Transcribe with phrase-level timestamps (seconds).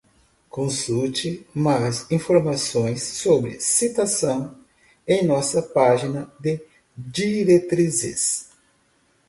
[0.49, 4.57] Consulte mais informações sobre citação
[5.07, 6.59] em nossa página de
[6.97, 8.49] diretrizes.